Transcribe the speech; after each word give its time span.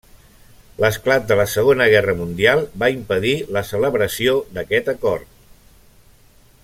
L'esclat 0.83 1.27
de 1.31 1.35
la 1.39 1.45
Segona 1.51 1.87
Guerra 1.91 2.15
Mundial 2.21 2.63
va 2.85 2.89
impedir 2.95 3.35
la 3.59 3.65
celebració 3.73 4.35
d'aquest 4.57 4.91
acord. 4.97 5.29